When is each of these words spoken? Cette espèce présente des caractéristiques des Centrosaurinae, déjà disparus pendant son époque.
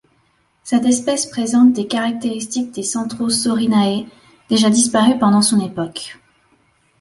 Cette 0.63 0.85
espèce 0.87 1.27
présente 1.27 1.73
des 1.73 1.85
caractéristiques 1.85 2.71
des 2.71 2.81
Centrosaurinae, 2.81 4.07
déjà 4.49 4.71
disparus 4.71 5.19
pendant 5.19 5.43
son 5.43 5.63
époque. 5.63 6.17